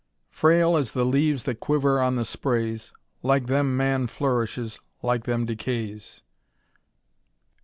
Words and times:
'^ 0.01 0.03
Frail 0.35 0.77
as 0.77 0.93
the 0.93 1.03
leaves 1.03 1.43
that 1.43 1.59
quiver 1.59 2.01
on 2.01 2.15
the 2.15 2.25
sprays, 2.25 2.91
Like 3.21 3.45
them 3.45 3.77
man 3.77 4.07
flourishes, 4.07 4.79
like 5.03 5.25
them 5.25 5.45
decays." 5.45 6.23